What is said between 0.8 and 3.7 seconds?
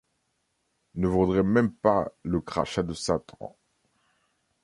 Ne vaudrait même pas le crachat de Satan!